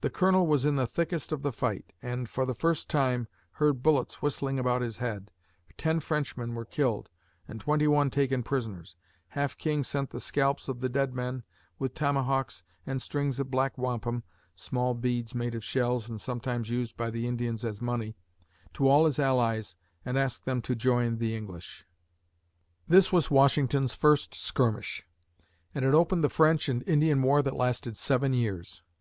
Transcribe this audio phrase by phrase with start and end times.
[0.00, 3.82] The Colonel was in the thickest of the fight and, for the first time, heard
[3.82, 5.32] bullets whistling about his head.
[5.76, 7.10] Ten Frenchmen were killed
[7.48, 8.94] and twenty one taken prisoners.
[9.30, 11.42] Half King sent the scalps of the dead men,
[11.80, 14.22] with tomahawks and strings of black wampum
[14.54, 18.16] (small beads made of shells and sometimes used by the Indians as money),
[18.74, 19.74] to all his allies
[20.04, 21.84] and asked them to join the English.
[22.86, 25.04] This was Washington's first skirmish
[25.74, 28.84] and it opened the French and Indian War that lasted seven years.